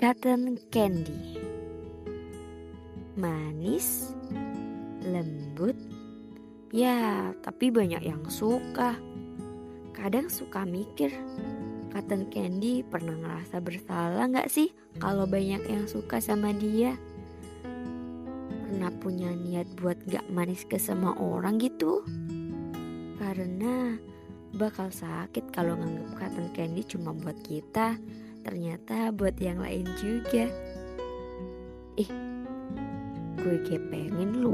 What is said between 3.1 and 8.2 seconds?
Manis Lembut. Ya tapi banyak